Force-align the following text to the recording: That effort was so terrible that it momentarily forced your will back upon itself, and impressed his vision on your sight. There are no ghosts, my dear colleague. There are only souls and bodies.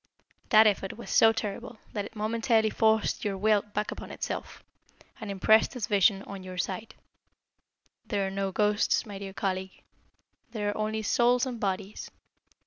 That 0.49 0.65
effort 0.65 0.97
was 0.97 1.11
so 1.11 1.31
terrible 1.31 1.77
that 1.93 2.05
it 2.05 2.15
momentarily 2.15 2.71
forced 2.71 3.23
your 3.23 3.37
will 3.37 3.61
back 3.61 3.91
upon 3.91 4.09
itself, 4.09 4.63
and 5.19 5.29
impressed 5.29 5.73
his 5.75 5.85
vision 5.85 6.23
on 6.23 6.41
your 6.41 6.57
sight. 6.57 6.95
There 8.07 8.25
are 8.25 8.31
no 8.31 8.51
ghosts, 8.51 9.05
my 9.05 9.19
dear 9.19 9.31
colleague. 9.33 9.83
There 10.53 10.69
are 10.71 10.75
only 10.75 11.03
souls 11.03 11.45
and 11.45 11.59
bodies. 11.59 12.09